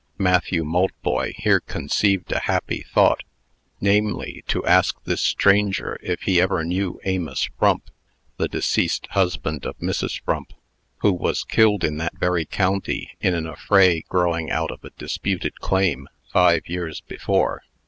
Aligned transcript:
Matthew 0.17 0.63
Maltboy 0.63 1.33
here 1.35 1.59
conceived 1.59 2.31
a 2.31 2.39
happy 2.39 2.83
thought, 2.91 3.21
namely, 3.79 4.43
to 4.47 4.65
ask 4.65 4.97
this 5.03 5.21
stranger 5.21 5.99
if 6.01 6.21
he 6.23 6.41
ever 6.41 6.63
knew 6.63 6.99
Amos 7.03 7.51
Frump 7.59 7.91
(the 8.37 8.47
deceased 8.47 9.05
husband 9.11 9.63
of 9.63 9.77
Mrs. 9.77 10.19
Frump), 10.21 10.53
who 11.01 11.11
was 11.13 11.43
killed 11.43 11.83
in 11.83 11.97
that 11.97 12.17
very 12.17 12.45
county 12.45 13.11
in 13.21 13.35
an 13.35 13.45
affray 13.45 14.01
growing 14.09 14.49
out 14.49 14.71
of 14.71 14.83
a 14.83 14.89
disputed 14.97 15.59
claim, 15.61 16.07
five 16.33 16.65
years 16.67 17.01
before. 17.01 17.61